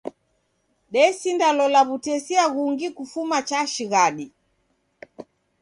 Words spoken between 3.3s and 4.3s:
cha shighadi.